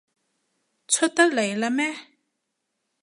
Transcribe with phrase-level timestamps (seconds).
[0.87, 1.93] 出得嚟喇咩？